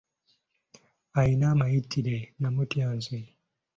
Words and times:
Alina 1.17 1.45
amayitire 1.53 2.17
namutya 2.39 2.87
nze. 2.97 3.19